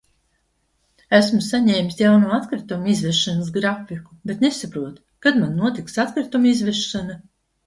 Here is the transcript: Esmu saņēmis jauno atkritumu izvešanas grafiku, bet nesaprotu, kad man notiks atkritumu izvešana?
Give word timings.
Esmu 1.17 1.41
saņēmis 1.47 1.99
jauno 1.99 2.31
atkritumu 2.37 2.89
izvešanas 2.93 3.51
grafiku, 3.59 4.17
bet 4.31 4.43
nesaprotu, 4.47 5.05
kad 5.27 5.39
man 5.45 5.55
notiks 5.61 6.01
atkritumu 6.07 6.53
izvešana? 6.55 7.21